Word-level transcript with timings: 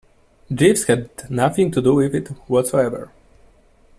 Jeeves 0.51 0.85
had 0.87 1.29
nothing 1.29 1.69
to 1.69 1.79
do 1.79 1.93
with 1.93 2.15
it 2.15 2.29
whatsoever. 2.47 3.11